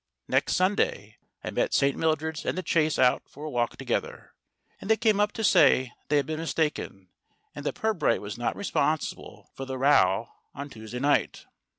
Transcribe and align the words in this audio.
Next 0.27 0.53
Sunday 0.55 1.17
I 1.43 1.51
met 1.51 1.75
St. 1.75 1.95
Mildred's 1.95 2.43
and 2.43 2.57
The 2.57 2.63
Chase 2.63 2.97
out 2.97 3.21
for 3.29 3.45
a 3.45 3.51
walk 3.51 3.77
together, 3.77 4.33
and 4.79 4.89
they 4.89 4.97
came 4.97 5.19
up 5.19 5.31
to 5.33 5.43
say 5.43 5.89
that 5.99 6.09
they 6.09 6.17
had 6.17 6.25
been 6.25 6.39
mistaken, 6.39 7.09
and 7.53 7.63
that 7.67 7.75
Pirbright 7.75 8.19
was 8.19 8.35
not 8.35 8.55
re 8.55 8.63
sponsible 8.63 9.51
for 9.53 9.65
the 9.65 9.77
row 9.77 10.29
on 10.55 10.71
Tuesday 10.71 10.97
night. 10.97 11.45